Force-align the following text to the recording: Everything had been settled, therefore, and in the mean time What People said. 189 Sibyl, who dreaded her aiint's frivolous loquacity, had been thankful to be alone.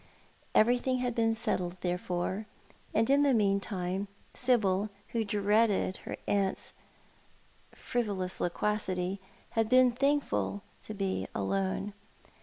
Everything 0.55 0.97
had 0.97 1.13
been 1.13 1.35
settled, 1.35 1.77
therefore, 1.81 2.47
and 2.91 3.07
in 3.07 3.21
the 3.21 3.35
mean 3.35 3.59
time 3.59 4.07
What 4.07 4.07
People 4.33 4.33
said. 4.33 4.63
189 4.63 4.87
Sibyl, 4.87 4.89
who 5.09 5.23
dreaded 5.23 5.97
her 5.97 6.17
aiint's 6.27 6.73
frivolous 7.75 8.39
loquacity, 8.41 9.21
had 9.51 9.69
been 9.69 9.91
thankful 9.91 10.63
to 10.81 10.95
be 10.95 11.27
alone. 11.35 11.93